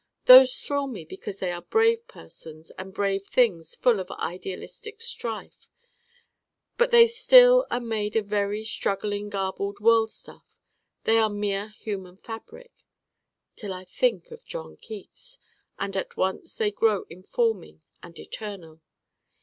Those 0.25 0.57
thrill 0.57 0.87
me 0.87 1.05
because 1.05 1.37
they 1.37 1.51
are 1.51 1.61
brave 1.61 2.07
persons 2.07 2.71
and 2.71 2.91
brave 2.91 3.27
things 3.27 3.75
full 3.75 3.99
of 3.99 4.09
idealistic 4.09 4.99
strife: 4.99 5.69
but 6.75 6.89
they 6.89 7.05
still 7.05 7.67
are 7.69 7.79
made 7.79 8.15
of 8.15 8.25
very 8.25 8.65
struggling 8.65 9.29
garbled 9.29 9.79
world 9.79 10.09
stuff 10.09 10.43
they 11.03 11.19
are 11.19 11.29
mere 11.29 11.69
human 11.77 12.17
fabric 12.17 12.73
till 13.55 13.73
I 13.75 13.83
think 13.85 14.31
of 14.31 14.43
John 14.43 14.75
Keats: 14.75 15.37
and 15.77 15.95
at 15.95 16.17
once 16.17 16.55
they 16.55 16.71
grow 16.71 17.03
informing 17.11 17.83
and 18.01 18.17
eternal. 18.17 18.81